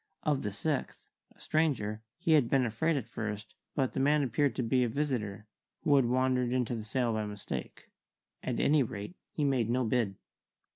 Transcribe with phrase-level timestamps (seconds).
[0.23, 4.55] Of the sixth, a stranger, he had been afraid at first, but the man appeared
[4.55, 5.45] to be a visitor,
[5.83, 7.85] who had wandered into the sale by mistake.
[8.41, 10.15] At any rate, he made no bid.